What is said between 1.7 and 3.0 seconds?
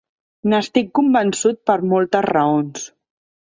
per moltes raons.